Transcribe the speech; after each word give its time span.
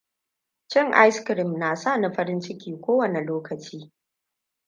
Cin 0.69 0.93
ice 0.93 1.23
cream 1.23 1.57
na 1.59 1.75
sani 1.75 2.09
farin 2.15 2.39
ciki 2.41 2.71
kowane 2.81 3.21
lokaci. 3.25 3.91